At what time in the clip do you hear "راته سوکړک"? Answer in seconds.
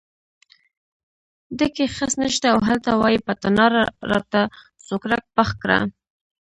4.11-5.23